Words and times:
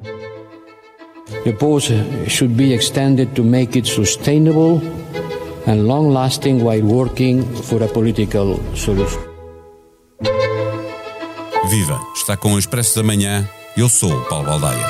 The 0.00 1.52
pause 1.58 1.92
should 2.28 2.56
be 2.56 2.72
extended 2.72 3.34
to 3.34 3.42
make 3.42 3.76
it 3.76 3.84
sustainable 3.84 4.80
and 5.66 5.88
long 5.88 6.10
lasting 6.12 6.62
while 6.62 6.82
working 6.82 7.42
for 7.42 7.82
a 7.82 7.88
political 7.88 8.60
solution. 8.76 9.20
Viva! 11.68 12.00
Está 12.14 12.36
com 12.36 12.54
o 12.54 12.58
Expresso 12.58 12.96
da 12.96 13.02
Manhã. 13.02 13.48
Eu 13.76 13.88
sou 13.88 14.12
o 14.12 14.24
Paulo 14.26 14.46
Baldaia. 14.46 14.86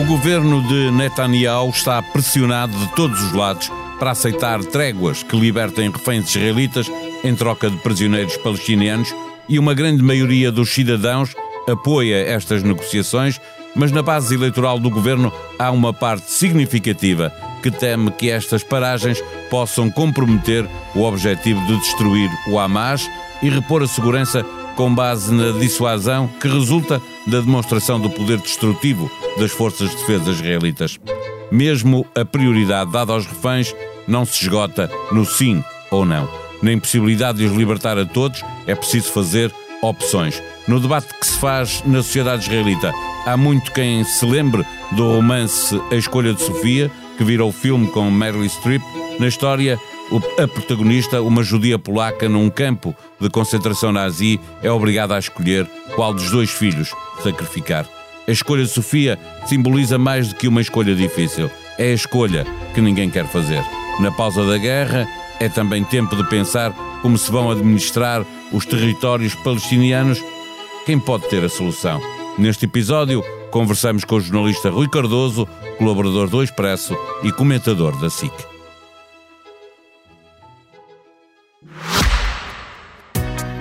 O 0.00 0.06
governo 0.06 0.66
de 0.66 0.90
Netanyahu 0.92 1.68
está 1.68 2.00
pressionado 2.00 2.72
de 2.72 2.88
todos 2.94 3.22
os 3.22 3.32
lados 3.34 3.70
para 3.98 4.12
aceitar 4.12 4.64
tréguas 4.64 5.22
que 5.22 5.38
libertem 5.38 5.90
reféns 5.90 6.30
israelitas 6.30 6.90
em 7.24 7.34
troca 7.34 7.70
de 7.70 7.76
prisioneiros 7.78 8.36
palestinianos 8.36 9.14
e 9.48 9.58
uma 9.58 9.74
grande 9.74 10.02
maioria 10.02 10.50
dos 10.50 10.70
cidadãos 10.70 11.34
apoia 11.68 12.16
estas 12.16 12.62
negociações, 12.62 13.40
mas 13.74 13.92
na 13.92 14.02
base 14.02 14.34
eleitoral 14.34 14.78
do 14.78 14.90
governo 14.90 15.32
há 15.58 15.70
uma 15.70 15.92
parte 15.92 16.30
significativa 16.30 17.32
que 17.62 17.70
teme 17.70 18.10
que 18.10 18.30
estas 18.30 18.62
paragens 18.62 19.22
possam 19.48 19.90
comprometer 19.90 20.68
o 20.94 21.02
objetivo 21.02 21.64
de 21.66 21.76
destruir 21.78 22.30
o 22.48 22.58
Hamas 22.58 23.08
e 23.42 23.48
repor 23.48 23.82
a 23.82 23.86
segurança 23.86 24.44
com 24.76 24.92
base 24.92 25.32
na 25.32 25.52
dissuasão 25.58 26.28
que 26.40 26.48
resulta 26.48 27.00
da 27.26 27.40
demonstração 27.40 28.00
do 28.00 28.10
poder 28.10 28.38
destrutivo 28.38 29.10
das 29.38 29.52
forças 29.52 29.90
de 29.90 29.96
defesa 29.96 30.30
israelitas. 30.30 30.98
Mesmo 31.50 32.06
a 32.14 32.24
prioridade 32.24 32.90
dada 32.90 33.12
aos 33.12 33.26
reféns 33.26 33.74
não 34.08 34.24
se 34.24 34.42
esgota 34.42 34.90
no 35.12 35.24
sim 35.24 35.62
ou 35.90 36.04
não. 36.04 36.41
Na 36.62 36.72
impossibilidade 36.72 37.38
de 37.38 37.44
os 37.44 37.52
libertar 37.52 37.98
a 37.98 38.06
todos, 38.06 38.42
é 38.66 38.74
preciso 38.74 39.12
fazer 39.12 39.52
opções. 39.82 40.40
No 40.68 40.78
debate 40.78 41.12
que 41.18 41.26
se 41.26 41.36
faz 41.38 41.82
na 41.84 42.02
sociedade 42.02 42.44
israelita, 42.44 42.92
há 43.26 43.36
muito 43.36 43.72
quem 43.72 44.04
se 44.04 44.24
lembre 44.24 44.64
do 44.92 45.16
romance 45.16 45.78
A 45.90 45.96
Escolha 45.96 46.32
de 46.32 46.40
Sofia, 46.40 46.90
que 47.18 47.24
virou 47.24 47.50
filme 47.50 47.88
com 47.88 48.08
Meryl 48.10 48.48
Streep. 48.48 48.82
Na 49.18 49.26
história, 49.26 49.76
a 50.38 50.46
protagonista, 50.46 51.20
uma 51.20 51.42
judia 51.42 51.78
polaca 51.80 52.28
num 52.28 52.48
campo 52.48 52.94
de 53.20 53.28
concentração 53.28 53.90
nazi, 53.90 54.38
é 54.62 54.70
obrigada 54.70 55.16
a 55.16 55.18
escolher 55.18 55.66
qual 55.96 56.14
dos 56.14 56.30
dois 56.30 56.50
filhos 56.50 56.94
sacrificar. 57.22 57.86
A 58.26 58.30
escolha 58.30 58.62
de 58.62 58.70
Sofia 58.70 59.18
simboliza 59.46 59.98
mais 59.98 60.28
do 60.28 60.36
que 60.36 60.46
uma 60.46 60.60
escolha 60.60 60.94
difícil. 60.94 61.50
É 61.76 61.90
a 61.90 61.94
escolha 61.94 62.46
que 62.72 62.80
ninguém 62.80 63.10
quer 63.10 63.26
fazer. 63.26 63.64
Na 63.98 64.12
pausa 64.12 64.46
da 64.46 64.56
guerra, 64.56 65.08
é 65.42 65.48
também 65.48 65.82
tempo 65.82 66.14
de 66.14 66.22
pensar 66.28 66.72
como 67.02 67.18
se 67.18 67.30
vão 67.30 67.50
administrar 67.50 68.24
os 68.52 68.64
territórios 68.64 69.34
palestinianos. 69.34 70.22
Quem 70.86 71.00
pode 71.00 71.28
ter 71.28 71.44
a 71.44 71.48
solução? 71.48 72.00
Neste 72.38 72.66
episódio, 72.66 73.24
conversamos 73.50 74.04
com 74.04 74.14
o 74.14 74.20
jornalista 74.20 74.70
Rui 74.70 74.88
Cardoso, 74.88 75.48
colaborador 75.78 76.28
do 76.28 76.44
Expresso 76.44 76.96
e 77.24 77.32
comentador 77.32 77.98
da 78.00 78.08
SIC. 78.08 78.51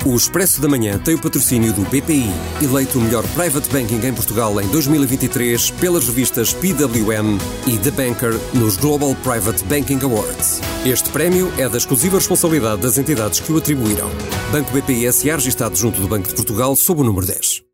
O 0.04 0.16
Expresso 0.16 0.60
da 0.60 0.68
Manhã 0.68 0.98
tem 0.98 1.14
o 1.14 1.22
patrocínio 1.22 1.72
do 1.74 1.84
BPI, 1.84 2.26
eleito 2.60 2.98
o 2.98 3.02
melhor 3.02 3.24
private 3.36 3.70
banking 3.70 4.04
em 4.04 4.12
Portugal 4.12 4.60
em 4.60 4.68
2023 4.70 5.70
pelas 5.72 6.08
revistas 6.08 6.54
PWM 6.54 7.38
e 7.68 7.78
The 7.78 7.92
Banker 7.92 8.34
nos 8.52 8.78
Global 8.78 9.14
Private 9.18 9.64
Banking 9.66 10.00
Awards. 10.04 10.60
Este 10.84 11.08
prémio 11.12 11.54
é 11.56 11.70
da 11.70 11.78
exclusiva 11.78 12.18
responsabilidade 12.18 12.82
das 12.82 12.98
entidades 12.98 13.40
que 13.40 13.52
o 13.52 13.58
atribuíram. 13.58 14.10
Banco 14.52 14.72
BPI 14.72 15.14
SA 15.14 15.36
registado 15.36 15.76
junto 15.76 16.02
do 16.02 16.08
Banco 16.08 16.30
de 16.30 16.34
Portugal 16.34 16.76
sob 16.76 17.02
o 17.02 17.04
número 17.04 17.28
10. 17.28 17.71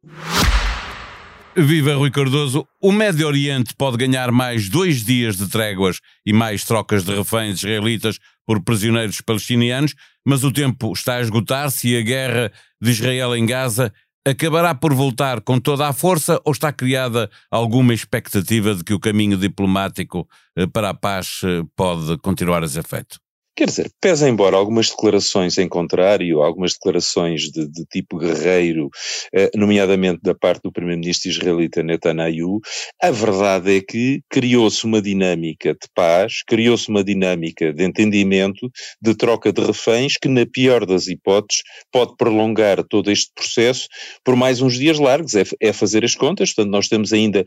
Viva 1.60 1.96
Rui 1.96 2.12
Cardoso. 2.12 2.68
O 2.80 2.92
Médio 2.92 3.26
Oriente 3.26 3.74
pode 3.76 3.98
ganhar 3.98 4.32
mais 4.32 4.70
dois 4.70 5.04
dias 5.04 5.38
de 5.38 5.50
tréguas 5.50 6.00
e 6.24 6.32
mais 6.32 6.64
trocas 6.64 7.04
de 7.04 7.16
reféns 7.16 7.58
israelitas 7.58 8.20
por 8.46 8.62
prisioneiros 8.62 9.22
palestinianos, 9.22 9.96
mas 10.24 10.44
o 10.44 10.52
tempo 10.52 10.94
está 10.94 11.16
a 11.16 11.22
esgotar-se 11.22 11.90
e 11.90 11.98
a 11.98 12.02
guerra 12.02 12.52
de 12.80 12.92
Israel 12.92 13.36
em 13.36 13.44
Gaza 13.44 13.92
acabará 14.24 14.76
por 14.76 14.94
voltar 14.94 15.42
com 15.42 15.60
toda 15.60 15.88
a 15.88 15.94
força 15.94 16.40
ou 16.46 16.52
está 16.52 16.72
criada 16.72 17.28
alguma 17.50 17.92
expectativa 17.92 18.76
de 18.76 18.84
que 18.84 18.94
o 18.94 19.00
caminho 19.00 19.36
diplomático 19.36 20.30
eh, 20.56 20.68
para 20.68 20.92
a 20.92 20.94
paz 20.94 21.42
eh, 21.44 21.64
pode 21.76 22.20
continuar 22.20 22.64
a 22.64 22.68
ser 22.68 22.86
feito? 22.86 23.18
Quer 23.58 23.66
dizer, 23.66 23.92
pesa 24.00 24.30
embora 24.30 24.56
algumas 24.56 24.92
declarações 24.92 25.58
em 25.58 25.68
contrário, 25.68 26.44
algumas 26.44 26.74
declarações 26.74 27.50
de, 27.50 27.68
de 27.68 27.86
tipo 27.86 28.20
guerreiro, 28.20 28.88
eh, 29.34 29.50
nomeadamente 29.56 30.20
da 30.22 30.36
parte 30.36 30.62
do 30.62 30.72
primeiro-ministro 30.72 31.32
israelita 31.32 31.82
Netanyahu, 31.82 32.60
a 33.02 33.10
verdade 33.10 33.78
é 33.78 33.82
que 33.82 34.22
criou-se 34.30 34.86
uma 34.86 35.02
dinâmica 35.02 35.74
de 35.74 35.88
paz, 35.96 36.44
criou-se 36.46 36.88
uma 36.88 37.04
dinâmica 37.04 37.74
de 37.74 37.84
entendimento, 37.84 38.70
de 39.02 39.16
troca 39.16 39.52
de 39.52 39.64
reféns, 39.64 40.18
que 40.22 40.28
na 40.28 40.46
pior 40.46 40.86
das 40.86 41.08
hipóteses 41.08 41.64
pode 41.92 42.16
prolongar 42.16 42.84
todo 42.84 43.10
este 43.10 43.32
processo 43.34 43.88
por 44.24 44.36
mais 44.36 44.62
uns 44.62 44.78
dias 44.78 45.00
largos, 45.00 45.34
é, 45.34 45.42
é 45.60 45.74
fazer 45.74 46.06
as 46.06 46.14
contas, 46.14 46.54
portanto 46.54 46.72
nós 46.72 46.88
temos 46.88 47.12
ainda 47.12 47.44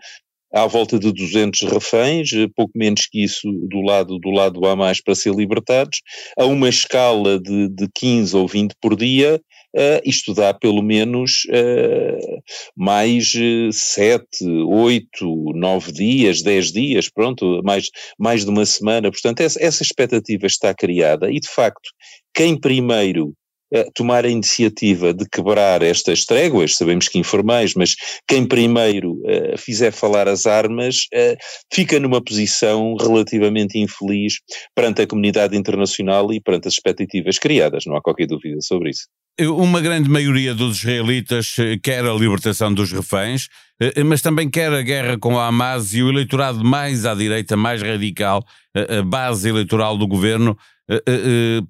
à 0.53 0.67
volta 0.67 0.99
de 0.99 1.13
200 1.13 1.63
reféns, 1.63 2.33
eh, 2.33 2.49
pouco 2.55 2.73
menos 2.77 3.07
que 3.07 3.23
isso 3.23 3.51
do 3.69 3.81
lado 3.81 4.19
do 4.19 4.31
lado 4.31 4.61
do 4.61 4.67
Hamas 4.67 5.01
para 5.01 5.15
ser 5.15 5.35
libertados, 5.35 6.01
a 6.39 6.45
uma 6.45 6.69
escala 6.69 7.39
de, 7.39 7.69
de 7.69 7.89
15 7.95 8.37
ou 8.37 8.49
20 8.49 8.75
por 8.81 8.97
dia, 8.97 9.41
uh, 9.77 10.01
isto 10.05 10.35
dá 10.35 10.53
pelo 10.53 10.83
menos 10.83 11.45
uh, 11.47 12.43
mais 12.77 13.33
uh, 13.35 13.73
7, 13.73 14.27
8, 14.45 15.53
9 15.55 15.93
dias, 15.93 16.43
10 16.43 16.73
dias, 16.73 17.09
pronto, 17.09 17.61
mais, 17.65 17.89
mais 18.19 18.45
de 18.45 18.51
uma 18.51 18.67
semana, 18.67 19.11
portanto 19.11 19.41
essa, 19.41 19.63
essa 19.63 19.83
expectativa 19.83 20.47
está 20.47 20.75
criada 20.75 21.31
e 21.31 21.39
de 21.39 21.49
facto 21.49 21.91
quem 22.35 22.57
primeiro 22.57 23.35
tomar 23.95 24.25
a 24.25 24.29
iniciativa 24.29 25.15
de 25.15 25.29
quebrar 25.29 25.83
estas 25.83 26.25
tréguas, 26.25 26.77
sabemos 26.77 27.09
que 27.09 27.19
informais, 27.19 27.75
mas 27.75 27.95
quem 28.27 28.47
primeiro 28.47 29.13
uh, 29.13 29.57
fizer 29.57 29.93
falar 29.93 30.29
as 30.29 30.47
armas 30.47 31.07
uh, 31.15 31.37
fica 31.73 31.99
numa 32.01 32.23
posição 32.23 32.97
relativamente 32.97 33.79
infeliz 33.79 34.35
perante 34.75 35.03
a 35.03 35.07
comunidade 35.07 35.57
internacional 35.57 36.33
e 36.33 36.41
perante 36.41 36.69
as 36.69 36.75
expectativas 36.75 37.39
criadas, 37.39 37.85
não 37.87 37.97
há 37.97 38.03
qualquer 38.03 38.27
dúvida 38.27 38.61
sobre 38.61 38.91
isso. 38.91 39.07
Uma 39.41 39.81
grande 39.81 40.09
maioria 40.09 40.55
dos 40.55 40.79
israelitas 40.79 41.57
eh, 41.59 41.79
quer 41.83 42.05
a 42.05 42.13
libertação 42.13 42.75
dos 42.75 42.93
reféns, 42.93 43.49
mas 44.05 44.21
também 44.21 44.51
quer 44.51 44.73
a 44.73 44.83
guerra 44.83 45.19
com 45.19 45.39
a 45.39 45.47
Hamas 45.47 45.95
e 45.95 46.03
o 46.03 46.11
eleitorado 46.11 46.63
mais 46.65 47.07
à 47.07 47.15
direita, 47.15 47.57
mais 47.57 47.83
radical, 47.83 48.45
a 48.75 49.03
base 49.03 49.49
eleitoral 49.49 49.97
do 49.97 50.07
governo, 50.07 50.57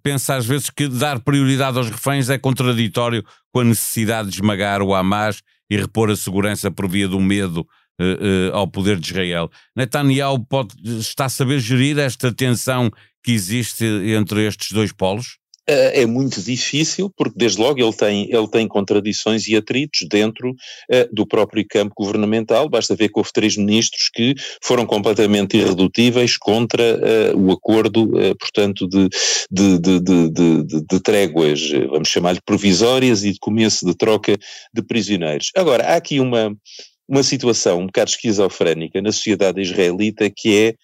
pensa 0.02 0.34
às 0.36 0.46
vezes 0.46 0.70
que 0.70 0.88
dar 0.88 1.20
prioridade 1.20 1.78
aos 1.78 1.88
reféns 1.88 2.28
é 2.28 2.38
contraditório 2.38 3.24
com 3.52 3.60
a 3.60 3.64
necessidade 3.64 4.28
de 4.28 4.34
esmagar 4.36 4.82
o 4.82 4.94
Hamas 4.94 5.40
e 5.70 5.76
repor 5.76 6.10
a 6.10 6.16
segurança 6.16 6.70
por 6.70 6.88
via 6.88 7.06
do 7.06 7.20
medo 7.20 7.66
ao 8.52 8.66
poder 8.66 8.98
de 8.98 9.10
Israel. 9.10 9.50
Netanyahu 9.76 10.44
pode, 10.46 10.74
está 10.98 11.26
a 11.26 11.28
saber 11.28 11.60
gerir 11.60 11.98
esta 11.98 12.32
tensão 12.32 12.90
que 13.22 13.32
existe 13.32 13.84
entre 13.84 14.46
estes 14.46 14.72
dois 14.72 14.90
polos? 14.90 15.39
É 15.70 16.06
muito 16.06 16.40
difícil, 16.42 17.12
porque 17.16 17.34
desde 17.36 17.60
logo 17.60 17.80
ele 17.80 17.92
tem, 17.92 18.30
ele 18.30 18.48
tem 18.48 18.66
contradições 18.66 19.46
e 19.46 19.56
atritos 19.56 20.06
dentro 20.08 20.50
uh, 20.50 21.14
do 21.14 21.26
próprio 21.26 21.64
campo 21.68 21.94
governamental, 21.96 22.68
basta 22.68 22.94
ver 22.94 23.08
que 23.08 23.18
houve 23.18 23.32
três 23.32 23.56
ministros 23.56 24.08
que 24.08 24.34
foram 24.62 24.86
completamente 24.86 25.56
irredutíveis 25.56 26.36
contra 26.36 26.82
uh, 26.82 27.38
o 27.38 27.52
acordo, 27.52 28.04
uh, 28.04 28.36
portanto, 28.38 28.88
de, 28.88 29.08
de, 29.50 29.78
de, 29.78 30.00
de, 30.30 30.86
de 30.88 31.00
tréguas, 31.00 31.60
vamos 31.90 32.08
chamar-lhe 32.08 32.40
provisórias 32.44 33.24
e 33.24 33.32
de 33.32 33.38
começo 33.38 33.84
de 33.86 33.94
troca 33.94 34.36
de 34.72 34.82
prisioneiros. 34.82 35.50
Agora, 35.56 35.84
há 35.84 35.96
aqui 35.96 36.20
uma, 36.20 36.54
uma 37.08 37.24
situação 37.24 37.80
um 37.80 37.86
bocado 37.86 38.10
esquizofrénica 38.10 39.02
na 39.02 39.10
sociedade 39.10 39.60
israelita 39.60 40.30
que 40.30 40.56
é 40.56 40.74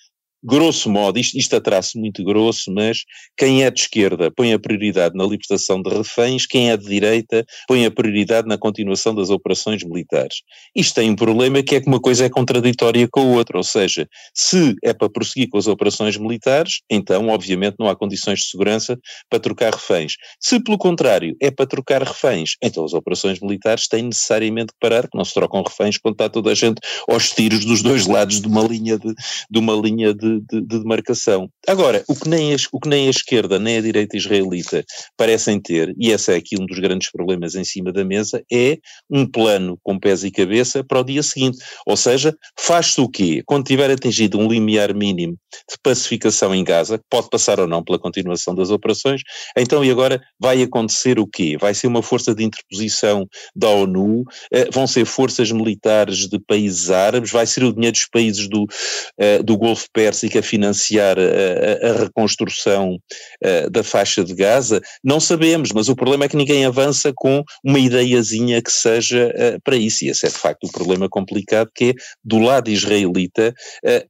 grosso 0.47 0.89
modo, 0.89 1.19
isto, 1.19 1.37
isto 1.37 1.57
a 1.57 1.61
traço 1.61 1.99
muito 1.99 2.23
grosso, 2.23 2.73
mas 2.73 3.05
quem 3.37 3.65
é 3.65 3.71
de 3.71 3.81
esquerda 3.81 4.31
põe 4.31 4.53
a 4.53 4.59
prioridade 4.59 5.17
na 5.17 5.25
libertação 5.25 5.83
de 5.83 5.91
reféns, 5.91 6.47
quem 6.47 6.71
é 6.71 6.77
de 6.77 6.87
direita 6.87 7.45
põe 7.67 7.85
a 7.85 7.91
prioridade 7.91 8.47
na 8.47 8.57
continuação 8.57 9.15
das 9.15 9.29
operações 9.29 9.83
militares. 9.83 10.43
Isto 10.75 10.95
tem 10.95 11.11
um 11.11 11.17
problema 11.17 11.63
que 11.63 11.75
é 11.75 11.81
que 11.81 11.89
uma 11.89 12.01
coisa 12.01 12.25
é 12.25 12.29
contraditória 12.29 13.09
com 13.11 13.21
a 13.21 13.37
outra, 13.37 13.59
ou 13.59 13.65
seja, 13.65 14.09
se 14.33 14.77
é 14.85 14.95
para 14.95 15.11
prosseguir 15.11 15.49
com 15.49 15.59
as 15.59 15.67
operações 15.67 16.17
militares, 16.17 16.81
então 16.89 17.29
obviamente 17.29 17.77
não 17.79 17.89
há 17.89 17.97
condições 17.97 18.41
de 18.41 18.47
segurança 18.47 18.97
para 19.29 19.41
trocar 19.41 19.75
reféns. 19.75 20.15
Se 20.41 20.63
pelo 20.63 20.79
contrário 20.79 21.37
é 21.41 21.51
para 21.51 21.67
trocar 21.67 22.03
reféns, 22.03 22.57
então 22.63 22.85
as 22.85 22.93
operações 22.93 23.41
militares 23.41 23.89
têm 23.89 24.05
necessariamente 24.05 24.73
que 24.73 24.79
parar, 24.79 25.09
que 25.09 25.17
não 25.17 25.25
se 25.25 25.35
trocam 25.35 25.63
reféns 25.63 25.99
quando 25.99 26.15
está 26.15 26.29
toda 26.29 26.53
a 26.53 26.55
gente 26.55 26.81
aos 27.09 27.31
tiros 27.31 27.65
dos 27.65 27.83
dois 27.83 28.07
lados 28.07 28.41
de 28.41 28.47
uma 28.47 28.63
linha 28.63 28.97
de, 28.97 29.13
de 29.51 29.59
uma 29.59 29.75
linha 29.75 30.15
de 30.15 30.36
de, 30.41 30.61
de, 30.61 30.67
de, 30.67 30.79
demarcação. 30.81 31.49
Agora, 31.67 32.05
o 32.09 32.15
que, 32.15 32.29
nem 32.29 32.55
a, 32.55 32.57
o 32.73 32.81
que 32.81 32.89
nem 32.89 33.07
a 33.07 33.11
esquerda 33.11 33.59
nem 33.59 33.79
a 33.79 33.81
direita 33.81 34.17
israelita 34.17 34.85
parecem 35.17 35.61
ter, 35.61 35.95
e 35.99 36.11
esse 36.11 36.33
é 36.33 36.37
aqui 36.37 36.57
um 36.61 36.67
dos 36.67 36.79
grandes 36.79 37.11
problemas 37.11 37.55
em 37.55 37.65
cima 37.65 37.93
da 37.93 38.05
mesa, 38.05 38.43
é 38.53 38.79
um 39.11 39.27
plano 39.27 39.79
com 39.83 39.99
pés 39.99 40.25
e 40.25 40.31
cabeça 40.31 40.85
para 40.85 41.01
o 41.01 41.05
dia 41.05 41.23
seguinte. 41.23 41.59
Ou 41.87 41.97
seja, 41.97 42.37
faz-se 42.59 43.01
o 43.01 43.09
quê? 43.09 43.43
Quando 43.47 43.67
tiver 43.67 43.91
atingido 43.91 44.39
um 44.39 44.49
limiar 44.49 44.95
mínimo 44.95 45.37
de 45.69 45.77
pacificação 45.83 46.55
em 46.55 46.65
Gaza, 46.65 47.01
pode 47.11 47.29
passar 47.31 47.61
ou 47.61 47.67
não 47.67 47.83
pela 47.83 47.99
continuação 47.99 48.55
das 48.55 48.71
operações, 48.71 49.23
então 49.57 49.85
e 49.85 49.91
agora 49.91 50.21
vai 50.39 50.63
acontecer 50.63 51.19
o 51.19 51.27
quê? 51.27 51.57
Vai 51.59 51.75
ser 51.75 51.87
uma 51.87 52.03
força 52.03 52.35
de 52.35 52.45
interposição 52.45 53.27
da 53.55 53.69
ONU, 53.69 54.25
eh, 54.53 54.69
vão 54.73 54.87
ser 54.87 55.05
forças 55.05 55.51
militares 55.51 56.29
de 56.29 56.39
países 56.39 56.91
árabes, 56.91 57.31
vai 57.31 57.47
ser 57.47 57.65
o 57.65 57.73
dinheiro 57.73 57.93
dos 57.93 58.07
países 58.07 58.49
do, 58.49 58.65
uh, 58.65 59.43
do 59.43 59.57
Golfo 59.57 59.87
Pérsico 59.93 60.26
a 60.35 60.43
financiar 60.43 61.17
a, 61.19 61.89
a 61.89 61.93
reconstrução 62.05 62.95
uh, 62.95 63.71
da 63.71 63.83
faixa 63.83 64.25
de 64.25 64.35
Gaza? 64.35 64.81
Não 65.03 65.21
sabemos, 65.21 65.73
mas 65.73 65.89
o 65.89 65.97
problema 65.97 66.25
é 66.25 66.29
que 66.29 66.37
ninguém 66.37 66.65
avança 66.65 67.13
com 67.15 67.43
uma 67.65 67.79
ideiazinha 67.79 68.63
que 68.63 68.73
seja 68.73 69.33
uh, 69.35 69.61
para 69.63 69.77
isso, 69.77 70.05
e 70.05 70.09
esse 70.09 70.27
é 70.27 70.29
de 70.29 70.37
facto 70.37 70.65
o 70.65 70.73
problema 70.73 71.09
complicado, 71.09 71.71
que 71.75 71.91
é 71.91 71.95
do 72.25 72.39
lado 72.39 72.71
israelita 72.71 73.55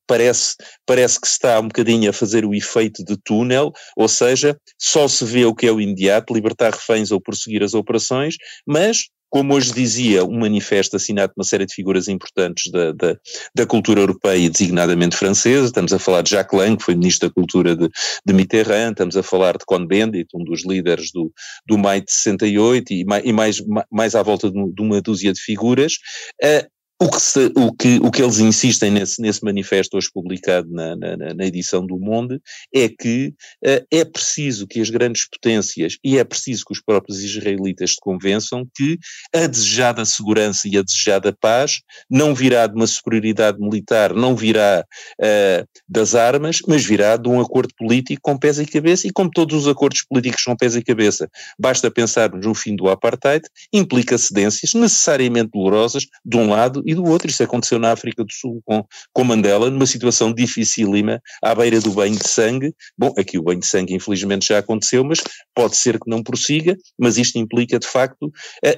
parece, 0.07 0.55
parece 0.87 1.21
que 1.21 1.27
se 1.27 1.35
está 1.35 1.59
um 1.61 1.69
bocadinho 1.69 2.09
a 2.09 2.13
fazer 2.13 2.45
o 2.45 2.55
efeito 2.55 3.05
de 3.05 3.17
túnel, 3.17 3.73
ou 3.97 4.09
seja, 4.09 4.57
só 4.79 5.09
se 5.09 5.25
vê 5.25 5.45
o 5.45 5.55
que 5.55 5.67
é 5.67 5.73
o 5.73 5.81
imediato, 5.81 6.35
libertar 6.35 6.73
reféns 6.73 7.11
ou 7.11 7.21
prosseguir 7.21 7.63
as 7.63 7.75
operações, 7.75 8.37
mas 8.67 9.09
como 9.31 9.55
hoje 9.55 9.73
dizia 9.73 10.25
um 10.25 10.39
manifesto 10.39 10.97
assinado 10.97 11.33
por 11.35 11.41
uma 11.41 11.45
série 11.45 11.67
de 11.67 11.75
figuras 11.75 12.09
importantes 12.09 12.71
da, 12.71 12.93
da, 12.93 13.17
da, 13.55 13.67
cultura 13.67 14.01
europeia, 14.01 14.49
designadamente 14.49 15.17
francesa, 15.17 15.67
estamos 15.67 15.93
a 15.93 15.99
falar 15.99 16.23
de 16.23 16.31
Jacques 16.31 16.59
Lang, 16.59 16.77
que 16.77 16.85
foi 16.85 16.95
Ministro 16.95 17.29
da 17.29 17.35
Cultura 17.35 17.77
de, 17.77 17.89
de 18.25 18.33
Mitterrand, 18.33 18.93
estamos 18.93 19.17
a 19.17 19.23
falar 19.23 19.57
de 19.57 19.65
Cohn-Bendit, 19.67 20.29
um 20.35 20.45
dos 20.45 20.65
líderes 20.65 21.11
do, 21.13 21.33
do 21.67 21.77
Maio 21.77 22.05
de 22.05 22.13
68, 22.13 22.93
e 22.93 23.05
mais, 23.33 23.63
mais, 23.91 24.15
à 24.15 24.23
volta 24.23 24.51
de, 24.51 24.59
uma 24.81 25.01
dúzia 25.01 25.33
de 25.33 25.41
figuras, 25.41 25.95
uh, 26.43 26.76
o 26.99 27.11
que, 27.11 27.21
se, 27.21 27.53
o, 27.55 27.73
que, 27.75 27.99
o 28.03 28.11
que 28.11 28.23
eles 28.23 28.39
insistem 28.39 28.91
nesse, 28.91 29.21
nesse 29.21 29.45
manifesto 29.45 29.99
hoje 29.99 30.09
publicado 30.13 30.71
na, 30.71 30.97
na, 30.97 31.35
na 31.35 31.45
edição 31.45 31.87
do 31.87 31.99
Monde 31.99 32.41
é 32.75 32.89
que 32.89 33.35
uh, 33.67 33.87
é 33.91 34.03
preciso 34.03 34.67
que 34.67 34.81
as 34.81 34.89
grandes 34.89 35.29
potências 35.29 35.99
e 36.03 36.17
é 36.17 36.25
preciso 36.25 36.65
que 36.65 36.73
os 36.73 36.81
próprios 36.81 37.23
israelitas 37.23 37.93
se 37.93 37.97
convençam 38.01 38.67
que 38.75 38.99
a 39.35 39.47
desejada 39.47 40.07
segurança 40.07 40.69
e 40.69 40.79
a 40.79 40.83
desejada 40.83 41.37
paz 41.39 41.83
não 42.09 42.35
virá 42.35 42.67
de 42.67 42.75
uma 42.75 42.87
superioridade 42.87 43.59
militar, 43.61 44.15
não 44.15 44.35
virá 44.35 44.83
uh, 45.21 45.69
das 45.87 46.15
armas, 46.15 46.61
mas 46.67 46.83
virá 46.83 47.19
de 47.19 47.29
um 47.29 47.39
acordo 47.43 47.75
político 47.77 48.23
com 48.23 48.39
pés 48.39 48.59
e 48.59 48.65
cabeça 48.65 49.07
e 49.07 49.11
como 49.11 49.31
todos 49.31 49.55
os 49.55 49.69
acordos 49.69 50.03
políticos 50.03 50.45
com 50.45 50.57
pés 50.57 50.75
e 50.75 50.83
cabeça, 50.83 51.29
basta 51.59 51.91
pensarmos 51.91 52.47
no 52.47 52.55
fim 52.55 52.75
do 52.75 52.89
apartheid, 52.89 53.45
implica 53.71 54.17
cedências 54.17 54.73
necessariamente 54.73 55.51
dolorosas 55.53 56.07
de 56.25 56.39
um 56.39 56.49
lado 56.49 56.86
e 56.87 56.95
do 56.95 57.05
outro. 57.05 57.29
Isso 57.29 57.43
aconteceu 57.43 57.79
na 57.79 57.91
África 57.91 58.25
do 58.25 58.33
Sul 58.33 58.63
com, 58.65 58.85
com 59.13 59.25
Mandela, 59.25 59.69
numa 59.69 59.87
situação 59.87 60.33
dificílima, 60.33 61.21
à 61.43 61.55
beira 61.55 61.81
do 61.81 61.91
banho 61.91 62.17
de 62.17 62.29
sangue. 62.29 62.73
Bom, 62.97 63.13
aqui 63.19 63.39
o 63.39 63.43
banho 63.43 63.61
de 63.61 63.67
sangue 63.67 63.95
infelizmente 63.95 64.47
já 64.47 64.59
aconteceu, 64.59 65.03
mas 65.05 65.21
pode 65.55 65.77
ser 65.77 65.99
que 65.99 66.09
não 66.09 66.23
prossiga, 66.23 66.77
mas 66.97 67.19
isto 67.19 67.37
implica 67.39 67.79
de 67.79 67.87
facto 67.87 68.33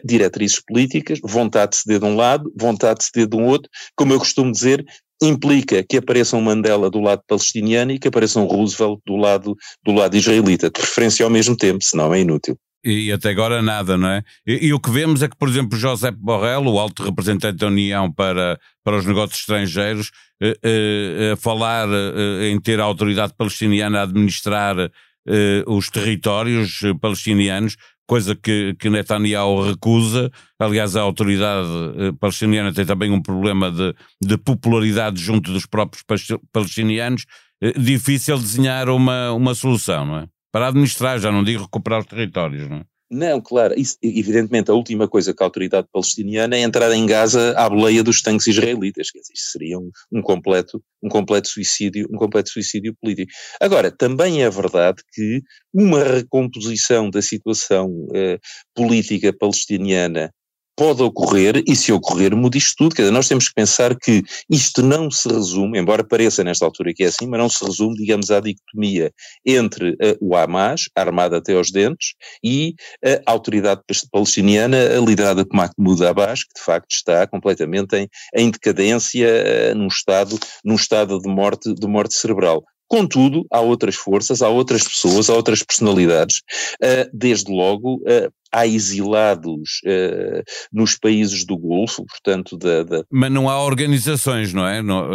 diretrizes 0.04 0.60
políticas, 0.60 1.18
vontade 1.22 1.72
de 1.72 1.76
ceder 1.76 2.00
de 2.00 2.06
um 2.06 2.16
lado, 2.16 2.50
vontade 2.58 3.00
de 3.00 3.04
ceder 3.04 3.28
de 3.28 3.36
um 3.36 3.46
outro, 3.46 3.68
como 3.94 4.12
eu 4.12 4.18
costumo 4.18 4.50
dizer, 4.50 4.84
implica 5.20 5.82
que 5.82 5.96
apareça 5.96 6.36
um 6.36 6.40
Mandela 6.40 6.88
do 6.90 7.00
lado 7.00 7.22
palestiniano 7.26 7.92
e 7.92 7.98
que 7.98 8.08
apareça 8.08 8.38
um 8.40 8.44
Roosevelt 8.44 9.00
do 9.04 9.16
lado, 9.16 9.56
do 9.84 9.92
lado 9.92 10.16
israelita, 10.16 10.66
de 10.66 10.72
preferência 10.72 11.24
ao 11.24 11.30
mesmo 11.30 11.56
tempo, 11.56 11.82
senão 11.82 12.14
é 12.14 12.20
inútil. 12.20 12.56
E 12.84 13.10
até 13.10 13.30
agora 13.30 13.60
nada, 13.60 13.96
não 13.96 14.08
é? 14.08 14.22
E, 14.46 14.68
e, 14.68 14.72
o 14.72 14.78
que 14.78 14.90
vemos 14.90 15.22
é 15.22 15.28
que, 15.28 15.36
por 15.36 15.48
exemplo, 15.48 15.76
José 15.76 16.10
Borrell, 16.12 16.64
o 16.66 16.78
alto 16.78 17.02
representante 17.02 17.58
da 17.58 17.66
União 17.66 18.10
para, 18.12 18.58
para 18.84 18.96
os 18.96 19.04
negócios 19.04 19.40
estrangeiros, 19.40 20.10
eh, 20.40 20.56
eh, 20.62 21.30
a 21.32 21.36
falar 21.36 21.88
eh, 21.88 22.50
em 22.50 22.60
ter 22.60 22.78
a 22.80 22.84
autoridade 22.84 23.34
palestiniana 23.36 23.98
a 23.98 24.02
administrar 24.02 24.76
eh, 24.78 25.64
os 25.66 25.90
territórios 25.90 26.80
palestinianos, 27.00 27.76
coisa 28.08 28.34
que, 28.34 28.74
que 28.78 28.88
Netanyahu 28.88 29.60
recusa. 29.60 30.30
Aliás, 30.58 30.96
a 30.96 31.02
autoridade 31.02 31.68
eh, 31.98 32.12
palestiniana 32.18 32.72
tem 32.72 32.86
também 32.86 33.10
um 33.10 33.20
problema 33.20 33.70
de, 33.70 33.94
de 34.22 34.38
popularidade 34.38 35.20
junto 35.20 35.52
dos 35.52 35.66
próprios 35.66 36.02
palestinianos. 36.50 37.26
Eh, 37.62 37.72
difícil 37.78 38.38
desenhar 38.38 38.88
uma, 38.88 39.32
uma 39.32 39.54
solução, 39.54 40.06
não 40.06 40.18
é? 40.20 40.28
Para 40.52 40.68
administrar, 40.68 41.18
já 41.18 41.30
não 41.30 41.44
digo 41.44 41.62
recuperar 41.62 42.00
os 42.00 42.06
territórios, 42.06 42.68
não 42.68 42.78
é? 42.78 42.84
Não, 43.10 43.40
claro, 43.40 43.72
isso, 43.74 43.96
evidentemente 44.02 44.70
a 44.70 44.74
última 44.74 45.08
coisa 45.08 45.32
que 45.32 45.42
a 45.42 45.46
autoridade 45.46 45.88
palestiniana 45.90 46.56
é 46.56 46.60
entrar 46.60 46.92
em 46.92 47.06
Gaza 47.06 47.54
à 47.56 47.66
boleia 47.66 48.04
dos 48.04 48.20
tanques 48.20 48.46
israelitas, 48.46 49.10
quer 49.10 49.20
dizer, 49.20 49.32
isso 49.32 49.52
seria 49.52 49.78
um, 49.78 49.90
um, 50.12 50.20
completo, 50.20 50.82
um 51.02 51.08
completo 51.08 51.48
suicídio, 51.48 52.06
um 52.12 52.18
completo 52.18 52.50
suicídio 52.50 52.94
político. 53.00 53.32
Agora, 53.62 53.90
também 53.90 54.42
é 54.42 54.50
verdade 54.50 55.02
que 55.14 55.40
uma 55.72 56.04
recomposição 56.04 57.08
da 57.08 57.22
situação 57.22 58.08
eh, 58.14 58.38
política 58.74 59.32
palestiniana 59.32 60.30
pode 60.78 61.02
ocorrer 61.02 61.64
e 61.66 61.74
se 61.74 61.92
ocorrer 61.92 62.36
muda 62.36 62.56
isto 62.56 62.76
tudo, 62.76 62.94
quer 62.94 63.02
dizer, 63.02 63.12
nós 63.12 63.26
temos 63.26 63.48
que 63.48 63.54
pensar 63.54 63.98
que 63.98 64.22
isto 64.48 64.80
não 64.80 65.10
se 65.10 65.28
resume, 65.28 65.76
embora 65.76 66.04
pareça 66.04 66.44
nesta 66.44 66.64
altura 66.64 66.94
que 66.94 67.02
é 67.02 67.08
assim, 67.08 67.26
mas 67.26 67.40
não 67.40 67.48
se 67.48 67.64
resume, 67.64 67.96
digamos, 67.96 68.30
à 68.30 68.38
dicotomia 68.38 69.12
entre 69.44 69.90
uh, 69.90 70.16
o 70.20 70.36
Hamas, 70.36 70.82
armado 70.94 71.34
até 71.34 71.54
aos 71.54 71.72
dentes, 71.72 72.14
e 72.44 72.76
a 73.04 73.32
autoridade 73.32 73.80
palestiniana 74.12 74.76
liderada 75.04 75.44
por 75.44 75.56
Mahmoud 75.56 76.06
Abbas, 76.06 76.44
que 76.44 76.54
de 76.54 76.64
facto 76.64 76.92
está 76.92 77.26
completamente 77.26 77.96
em, 77.96 78.08
em 78.36 78.48
decadência, 78.48 79.28
uh, 79.72 79.74
num 79.76 79.88
estado, 79.88 80.38
num 80.64 80.76
estado 80.76 81.18
de 81.18 81.28
morte, 81.28 81.74
de 81.74 81.88
morte 81.88 82.14
cerebral. 82.14 82.62
Contudo, 82.88 83.46
há 83.50 83.60
outras 83.60 83.94
forças, 83.94 84.40
há 84.40 84.48
outras 84.48 84.82
pessoas, 84.82 85.28
há 85.28 85.34
outras 85.34 85.62
personalidades, 85.62 86.38
uh, 86.82 87.08
desde 87.12 87.52
logo 87.52 87.96
uh, 87.96 88.32
há 88.50 88.66
exilados 88.66 89.80
uh, 89.84 90.42
nos 90.72 90.96
países 90.96 91.44
do 91.44 91.58
Golfo, 91.58 92.06
portanto 92.06 92.56
da, 92.56 92.82
da, 92.82 93.04
Mas 93.10 93.30
não 93.30 93.48
há 93.48 93.62
organizações, 93.62 94.54
não 94.54 94.66
é? 94.66 94.82
Não, 94.82 95.08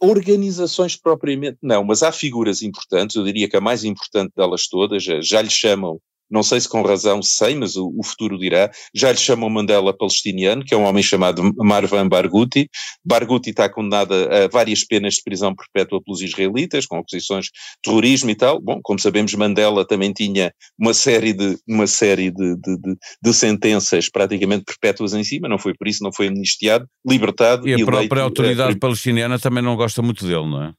Organizações 0.00 0.96
propriamente 0.96 1.58
não, 1.62 1.84
mas 1.84 2.02
há 2.02 2.10
figuras 2.10 2.62
importantes, 2.62 3.14
eu 3.14 3.22
diria 3.22 3.48
que 3.48 3.56
a 3.56 3.60
mais 3.60 3.84
importante 3.84 4.32
delas 4.36 4.66
todas, 4.66 5.04
já 5.04 5.40
lhe 5.40 5.50
chamam 5.50 6.00
não 6.32 6.42
sei 6.42 6.60
se 6.60 6.68
com 6.68 6.82
razão 6.82 7.22
sei, 7.22 7.54
mas 7.54 7.76
o, 7.76 7.92
o, 7.96 8.02
futuro 8.02 8.38
dirá, 8.38 8.70
já 8.94 9.12
lhe 9.12 9.18
chamam 9.18 9.50
Mandela 9.50 9.96
palestiniano, 9.96 10.64
que 10.64 10.72
é 10.72 10.76
um 10.76 10.84
homem 10.84 11.02
chamado 11.02 11.42
Marwan 11.58 12.08
Barghouti. 12.08 12.68
Barghouti 13.04 13.50
está 13.50 13.68
condenado 13.68 14.14
a 14.14 14.48
várias 14.48 14.82
penas 14.82 15.14
de 15.14 15.22
prisão 15.22 15.54
perpétua 15.54 16.00
pelos 16.02 16.22
israelitas, 16.22 16.86
com 16.86 16.96
acusações 16.96 17.46
de 17.46 17.52
terrorismo 17.82 18.30
e 18.30 18.34
tal. 18.34 18.60
Bom, 18.60 18.80
como 18.82 18.98
sabemos, 18.98 19.34
Mandela 19.34 19.86
também 19.86 20.12
tinha 20.12 20.52
uma 20.78 20.94
série 20.94 21.34
de, 21.34 21.58
uma 21.68 21.86
série 21.86 22.30
de, 22.30 22.56
de, 22.56 22.78
de, 22.78 22.96
de 23.22 23.34
sentenças 23.34 24.08
praticamente 24.08 24.64
perpétuas 24.64 25.12
em 25.12 25.22
cima, 25.22 25.48
não 25.48 25.58
foi 25.58 25.74
por 25.74 25.86
isso, 25.86 26.02
não 26.02 26.12
foi 26.12 26.28
amnistiado, 26.28 26.86
libertado. 27.06 27.68
E 27.68 27.74
a 27.74 27.84
própria 27.84 28.22
autoridade 28.22 28.72
é, 28.72 28.78
palestiniana 28.78 29.38
também 29.38 29.62
não 29.62 29.76
gosta 29.76 30.00
muito 30.00 30.26
dele, 30.26 30.46
não 30.46 30.62
é? 30.62 30.72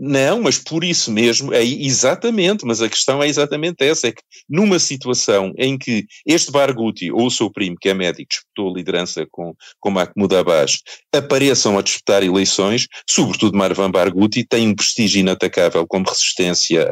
Não, 0.00 0.40
mas 0.40 0.58
por 0.58 0.84
isso 0.84 1.10
mesmo, 1.10 1.52
é 1.52 1.64
exatamente, 1.64 2.64
mas 2.64 2.80
a 2.80 2.88
questão 2.88 3.20
é 3.20 3.26
exatamente 3.26 3.82
essa, 3.82 4.06
é 4.06 4.12
que 4.12 4.22
numa 4.48 4.78
situação 4.78 5.52
em 5.58 5.76
que 5.76 6.06
este 6.24 6.52
Barghouti, 6.52 7.10
ou 7.10 7.26
o 7.26 7.30
seu 7.32 7.50
primo, 7.50 7.76
que 7.80 7.88
é 7.88 7.94
médico, 7.94 8.28
disputou 8.30 8.70
a 8.70 8.76
liderança 8.76 9.26
com, 9.28 9.52
com 9.80 9.90
Mahmoud 9.90 10.36
Abbas, 10.36 10.82
apareçam 11.12 11.76
a 11.76 11.82
disputar 11.82 12.22
eleições, 12.22 12.86
sobretudo 13.10 13.58
Marwan 13.58 13.90
Barghouti 13.90 14.44
tem 14.44 14.68
um 14.68 14.74
prestígio 14.74 15.18
inatacável 15.18 15.84
como 15.84 16.08
resistência 16.08 16.88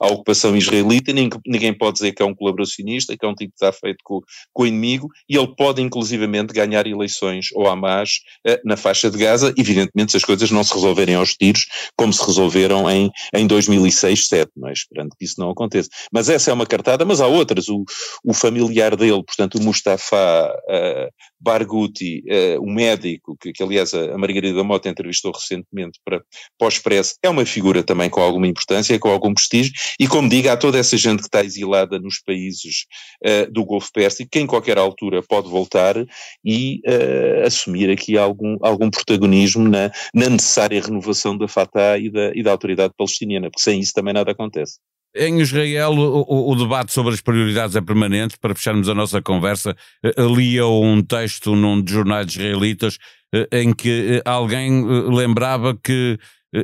à, 0.00 0.06
à 0.06 0.10
ocupação 0.10 0.54
israelita, 0.54 1.14
ninguém, 1.14 1.40
ninguém 1.46 1.72
pode 1.72 1.94
dizer 1.94 2.12
que 2.12 2.22
é 2.22 2.26
um 2.26 2.34
colaboracionista, 2.34 3.16
que 3.16 3.24
é 3.24 3.28
um 3.28 3.34
tipo 3.34 3.52
que 3.52 3.64
está 3.64 3.72
feito 3.72 4.00
com, 4.04 4.20
com 4.52 4.64
o 4.64 4.66
inimigo, 4.66 5.08
e 5.26 5.34
ele 5.34 5.54
pode 5.56 5.80
inclusivamente 5.80 6.52
ganhar 6.52 6.86
eleições 6.86 7.46
ao 7.56 7.66
Hamas 7.66 8.20
eh, 8.46 8.60
na 8.66 8.76
faixa 8.76 9.10
de 9.10 9.16
Gaza, 9.16 9.54
evidentemente 9.56 10.10
se 10.10 10.18
as 10.18 10.24
coisas 10.24 10.50
não 10.50 10.62
se 10.62 10.74
resolverem 10.74 11.14
aos 11.14 11.34
tiros, 11.34 11.64
como 11.96 12.12
se 12.12 12.22
resolveram 12.22 12.49
promoveram 12.50 12.90
em, 12.90 13.10
em 13.34 13.46
2006, 13.46 14.10
2007, 14.30 14.50
não 14.56 14.68
é? 14.68 14.72
esperando 14.72 15.10
que 15.16 15.24
isso 15.24 15.36
não 15.38 15.50
aconteça. 15.50 15.88
Mas 16.12 16.28
essa 16.28 16.50
é 16.50 16.54
uma 16.54 16.66
cartada, 16.66 17.04
mas 17.04 17.20
há 17.20 17.26
outras. 17.26 17.68
O, 17.68 17.84
o 18.24 18.34
familiar 18.34 18.96
dele, 18.96 19.22
portanto, 19.22 19.56
o 19.56 19.62
Mustafa 19.62 20.52
uh, 20.68 21.10
Barghouti, 21.40 22.22
uh, 22.26 22.62
o 22.62 22.70
médico, 22.70 23.36
que, 23.40 23.52
que 23.52 23.62
aliás 23.62 23.94
a, 23.94 24.16
Margarida 24.18 24.62
Mota 24.64 24.88
entrevistou 24.88 25.32
recentemente 25.32 25.98
para, 26.04 26.22
para 26.58 26.66
o 26.66 26.68
Expresso, 26.68 27.14
é 27.22 27.28
uma 27.28 27.46
figura 27.46 27.82
também 27.82 28.10
com 28.10 28.20
alguma 28.20 28.46
importância, 28.46 28.98
com 28.98 29.10
algum 29.10 29.32
prestígio, 29.32 29.72
e 29.98 30.06
como 30.06 30.28
digo, 30.28 30.48
há 30.48 30.56
toda 30.56 30.78
essa 30.78 30.96
gente 30.96 31.20
que 31.20 31.26
está 31.26 31.44
exilada 31.44 31.98
nos 31.98 32.20
países 32.20 32.86
uh, 33.24 33.50
do 33.50 33.64
Golfo 33.64 33.90
Pérsico, 33.92 34.30
que 34.30 34.40
em 34.40 34.46
qualquer 34.46 34.78
altura 34.78 35.22
pode 35.22 35.48
voltar 35.48 35.96
e 36.44 36.80
uh, 36.86 37.46
assumir 37.46 37.90
aqui 37.90 38.18
algum, 38.18 38.56
algum 38.60 38.90
protagonismo 38.90 39.68
na, 39.68 39.90
na 40.14 40.28
necessária 40.28 40.80
renovação 40.80 41.36
da 41.36 41.48
Fatah 41.48 41.98
e 41.98 42.10
da, 42.10 42.32
e 42.40 42.42
da 42.42 42.52
autoridade 42.52 42.94
palestiniana, 42.96 43.50
porque 43.50 43.62
sem 43.62 43.80
isso 43.80 43.92
também 43.92 44.14
nada 44.14 44.30
acontece. 44.32 44.78
Em 45.14 45.40
Israel, 45.40 45.92
o, 45.92 46.52
o, 46.52 46.54
debate 46.54 46.92
sobre 46.92 47.12
as 47.12 47.20
prioridades 47.20 47.74
é 47.74 47.80
permanente. 47.80 48.38
Para 48.38 48.54
fecharmos 48.54 48.88
a 48.88 48.94
nossa 48.94 49.20
conversa, 49.20 49.76
eh, 50.04 50.12
lia 50.18 50.64
um 50.66 51.02
texto 51.02 51.56
num 51.56 51.80
dos 51.80 51.92
jornais 51.92 52.28
israelitas 52.28 52.96
eh, 53.34 53.48
em 53.60 53.72
que 53.72 53.90
eh, 53.90 54.22
alguém 54.24 54.84
lembrava 55.08 55.76
que 55.76 56.16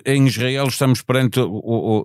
em 0.04 0.26
Israel 0.26 0.66
estamos 0.66 1.02
perante 1.02 1.40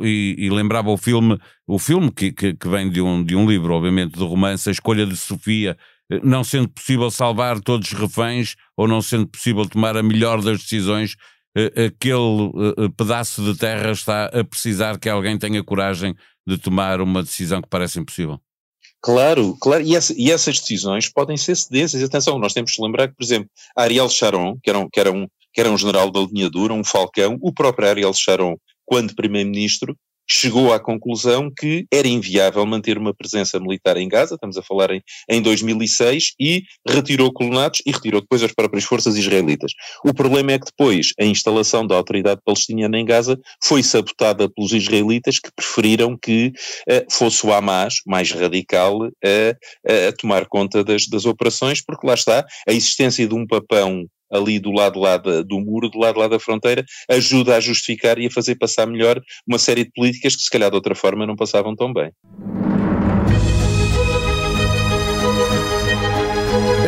e, 0.03 0.35
e, 0.37 0.49
lembrava 0.49 0.89
o 0.89 0.97
filme, 0.97 1.37
o 1.67 1.79
filme 1.79 2.11
que, 2.11 2.31
que, 2.31 2.53
que, 2.53 2.67
vem 2.67 2.89
de 2.89 3.01
um, 3.01 3.23
de 3.23 3.35
um 3.35 3.47
livro, 3.47 3.73
obviamente, 3.73 4.17
de 4.17 4.23
romance, 4.23 4.69
A 4.69 4.71
Escolha 4.71 5.05
de 5.05 5.17
Sofia, 5.17 5.75
não 6.23 6.43
sendo 6.43 6.69
possível 6.69 7.09
salvar 7.09 7.59
todos 7.59 7.91
os 7.91 7.97
reféns 7.97 8.55
ou 8.77 8.87
não 8.87 9.01
sendo 9.01 9.27
possível 9.27 9.67
tomar 9.67 9.97
a 9.97 10.03
melhor 10.03 10.41
das 10.41 10.59
decisões, 10.59 11.15
aquele 11.55 12.89
pedaço 12.95 13.43
de 13.43 13.57
terra 13.57 13.91
está 13.91 14.25
a 14.25 14.43
precisar 14.43 14.97
que 14.99 15.09
alguém 15.09 15.37
tenha 15.37 15.63
coragem 15.63 16.15
de 16.47 16.57
tomar 16.57 17.01
uma 17.01 17.21
decisão 17.23 17.61
que 17.61 17.69
parece 17.69 17.99
impossível. 17.99 18.39
Claro, 19.01 19.57
claro, 19.59 19.83
e, 19.83 19.95
essa, 19.95 20.13
e 20.15 20.31
essas 20.31 20.59
decisões 20.59 21.09
podem 21.09 21.35
ser 21.35 21.55
cedências. 21.55 22.03
Atenção, 22.03 22.37
nós 22.37 22.53
temos 22.53 22.71
que 22.71 22.81
lembrar 22.81 23.07
que, 23.07 23.15
por 23.15 23.23
exemplo, 23.23 23.49
Ariel 23.75 24.07
Sharon, 24.07 24.57
que 24.61 24.69
era 24.69 24.77
um, 24.77 24.87
que 24.87 24.99
era 24.99 25.11
um, 25.11 25.27
que 25.51 25.59
era 25.59 25.71
um 25.71 25.77
general 25.77 26.11
da 26.11 26.21
linha 26.21 26.49
dura, 26.49 26.73
um 26.73 26.83
falcão, 26.83 27.37
o 27.41 27.51
próprio 27.51 27.87
Ariel 27.89 28.13
Sharon, 28.13 28.57
quando 28.85 29.15
primeiro-ministro, 29.15 29.97
chegou 30.27 30.73
à 30.73 30.79
conclusão 30.79 31.51
que 31.51 31.85
era 31.91 32.07
inviável 32.07 32.65
manter 32.65 32.97
uma 32.97 33.13
presença 33.13 33.59
militar 33.59 33.97
em 33.97 34.07
Gaza, 34.07 34.35
estamos 34.35 34.57
a 34.57 34.61
falar 34.61 34.91
em, 34.91 35.01
em 35.29 35.41
2006, 35.41 36.33
e 36.39 36.63
retirou 36.87 37.31
colonatos 37.31 37.81
e 37.85 37.91
retirou 37.91 38.21
depois 38.21 38.43
as 38.43 38.51
próprias 38.51 38.83
forças 38.83 39.17
israelitas. 39.17 39.73
O 40.05 40.13
problema 40.13 40.53
é 40.53 40.59
que 40.59 40.65
depois 40.65 41.13
a 41.19 41.25
instalação 41.25 41.85
da 41.85 41.95
autoridade 41.95 42.41
palestiniana 42.45 42.97
em 42.97 43.05
Gaza 43.05 43.39
foi 43.63 43.83
sabotada 43.83 44.49
pelos 44.49 44.71
israelitas 44.73 45.39
que 45.39 45.51
preferiram 45.55 46.17
que 46.17 46.53
uh, 46.89 47.05
fosse 47.11 47.45
o 47.45 47.53
Hamas, 47.53 47.95
mais 48.05 48.31
radical, 48.31 49.03
a, 49.03 50.07
a 50.07 50.11
tomar 50.13 50.45
conta 50.47 50.83
das, 50.83 51.07
das 51.07 51.25
operações, 51.25 51.81
porque 51.81 52.07
lá 52.07 52.13
está, 52.13 52.45
a 52.67 52.71
existência 52.71 53.27
de 53.27 53.33
um 53.33 53.45
papão 53.45 54.05
ali 54.31 54.59
do 54.59 54.71
lado 54.71 54.99
lá 54.99 55.17
do 55.17 55.59
muro, 55.59 55.89
do 55.89 55.99
lado 55.99 56.19
lá 56.19 56.27
da 56.27 56.39
fronteira, 56.39 56.83
ajuda 57.09 57.55
a 57.55 57.59
justificar 57.59 58.17
e 58.17 58.27
a 58.27 58.31
fazer 58.31 58.55
passar 58.55 58.87
melhor 58.87 59.21
uma 59.47 59.59
série 59.59 59.83
de 59.83 59.91
políticas 59.91 60.35
que 60.35 60.43
se 60.43 60.49
calhar 60.49 60.69
de 60.69 60.75
outra 60.75 60.95
forma 60.95 61.25
não 61.25 61.35
passavam 61.35 61.75
tão 61.75 61.91
bem. 61.91 62.11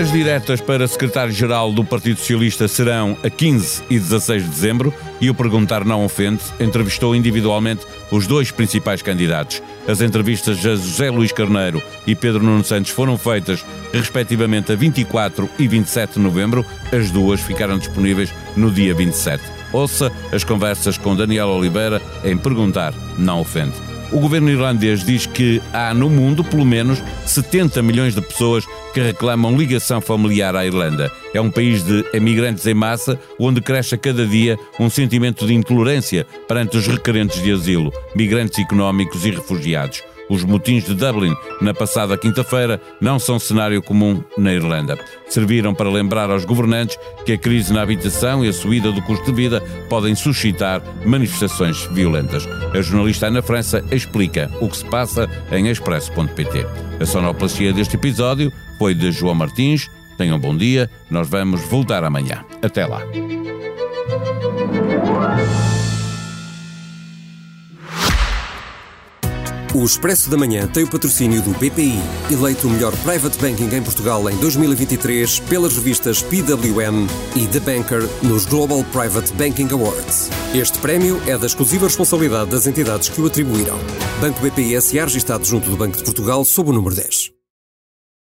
As 0.04 0.12
diretas 0.12 0.60
para 0.60 0.86
secretário-geral 0.86 1.72
do 1.72 1.82
Partido 1.82 2.20
Socialista 2.20 2.68
serão 2.68 3.16
a 3.24 3.30
15 3.30 3.84
e 3.90 3.98
16 3.98 4.44
de 4.44 4.50
dezembro 4.50 4.94
e 5.22 5.30
o 5.30 5.34
Perguntar 5.34 5.86
Não 5.86 6.04
Ofende 6.04 6.42
entrevistou 6.60 7.16
individualmente 7.16 7.86
os 8.12 8.28
dois 8.28 8.52
principais 8.52 9.02
candidatos. 9.02 9.64
As 9.88 10.02
entrevistas 10.02 10.58
a 10.58 10.76
José 10.76 11.10
Luís 11.10 11.32
Carneiro 11.32 11.82
e 12.06 12.16
Pedro 12.16 12.44
Nuno 12.44 12.66
Santos 12.66 12.92
foram 12.92 13.18
feitas 13.18 13.66
respectivamente 13.94 14.74
a 14.74 14.76
24 14.76 15.50
e 15.58 15.70
27 15.70 16.16
de 16.16 16.20
novembro. 16.20 16.66
As 16.92 17.10
duas 17.10 17.40
ficaram 17.40 17.78
disponíveis 17.78 18.30
no 18.58 18.70
dia 18.70 18.94
27. 18.94 19.42
Ouça 19.72 20.12
as 20.34 20.44
conversas 20.44 20.98
com 20.98 21.16
Daniel 21.16 21.48
Oliveira 21.48 22.02
em 22.26 22.36
Perguntar 22.36 22.94
Não 23.18 23.40
Ofende. 23.40 23.94
O 24.14 24.20
governo 24.20 24.52
irlandês 24.52 25.04
diz 25.04 25.26
que 25.26 25.60
há 25.74 25.92
no 25.92 26.08
mundo 26.08 26.44
pelo 26.44 26.64
menos 26.64 27.02
70 27.26 27.82
milhões 27.82 28.14
de 28.14 28.22
pessoas 28.22 28.64
que 28.94 29.02
reclamam 29.02 29.58
ligação 29.58 30.00
familiar 30.00 30.56
à 30.56 30.66
Irlanda. 30.66 31.12
É 31.34 31.42
um 31.42 31.50
país 31.50 31.84
de 31.84 32.06
emigrantes 32.14 32.66
em 32.68 32.74
massa, 32.74 33.20
onde 33.40 33.60
cresce 33.60 33.96
a 33.96 33.98
cada 33.98 34.26
dia 34.26 34.58
um 34.80 34.90
sentimento 34.90 35.48
de 35.48 35.54
intolerância 35.54 36.26
perante 36.48 36.78
os 36.78 36.88
requerentes 36.88 37.42
de 37.42 37.52
asilo, 37.52 37.92
migrantes 38.16 38.60
económicos 38.60 39.26
e 39.26 39.32
refugiados. 39.32 40.04
Os 40.30 40.44
motins 40.44 40.86
de 40.86 40.94
Dublin, 40.94 41.34
na 41.62 41.74
passada 41.74 42.18
quinta-feira, 42.18 42.82
não 43.02 43.20
são 43.20 43.38
cenário 43.38 43.82
comum 43.82 44.24
na 44.38 44.54
Irlanda. 44.54 44.98
Serviram 45.28 45.74
para 45.74 45.90
lembrar 45.90 46.30
aos 46.30 46.46
governantes 46.46 46.98
que 47.26 47.34
a 47.34 47.38
crise 47.38 47.74
na 47.74 47.82
habitação 47.82 48.44
e 48.44 48.48
a 48.48 48.54
subida 48.54 48.92
do 48.92 49.02
custo 49.02 49.26
de 49.26 49.34
vida 49.34 49.62
podem 49.90 50.16
suscitar 50.16 50.82
manifestações 51.06 51.86
violentas. 51.92 52.48
A 52.74 52.82
jornalista 52.82 53.28
Ana 53.28 53.42
França 53.42 53.84
explica 53.92 54.50
o 54.62 54.70
que 54.70 54.78
se 54.78 54.86
passa 54.86 55.30
em 55.52 55.68
expresso.pt. 55.68 56.66
A 57.00 57.06
sonoplastia 57.06 57.74
deste 57.74 57.96
episódio 57.96 58.52
foi 58.78 58.94
de 58.94 59.12
João 59.12 59.36
Martins. 59.36 59.90
Tenham 60.18 60.38
um 60.38 60.40
bom 60.40 60.56
dia, 60.56 60.90
nós 61.10 61.28
vamos 61.28 61.62
voltar 61.70 62.04
amanhã. 62.04 62.46
Até 62.62 62.86
lá. 62.86 63.02
O 69.76 69.84
Expresso 69.84 70.30
da 70.30 70.38
Manhã 70.38 70.68
tem 70.68 70.84
o 70.84 70.88
patrocínio 70.88 71.42
do 71.42 71.50
BPI, 71.54 72.00
eleito 72.32 72.68
o 72.68 72.70
melhor 72.70 72.96
private 72.98 73.40
banking 73.40 73.76
em 73.76 73.82
Portugal 73.82 74.30
em 74.30 74.38
2023 74.38 75.40
pelas 75.40 75.76
revistas 75.76 76.22
PWM 76.22 77.08
e 77.36 77.48
The 77.48 77.60
Banker 77.60 78.08
nos 78.22 78.46
Global 78.46 78.84
Private 78.92 79.34
Banking 79.34 79.70
Awards. 79.72 80.30
Este 80.54 80.78
prémio 80.78 81.20
é 81.26 81.36
da 81.40 81.48
exclusiva 81.48 81.88
responsabilidade 81.88 82.52
das 82.52 82.68
entidades 82.68 83.10
que 83.10 83.20
o 83.20 83.26
atribuíram. 83.26 83.80
Banco 84.22 84.40
BPI 84.42 84.80
SA 84.80 85.06
registado 85.06 85.44
junto 85.44 85.72
do 85.72 85.76
Banco 85.76 85.98
de 85.98 86.04
Portugal 86.04 86.46
sob 86.46 86.70
o 86.70 86.74
número 86.74 86.94
10. 86.94 87.43